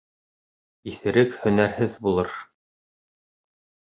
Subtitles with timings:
[0.91, 2.33] Иҫерек һөнәрһеҙ булыр.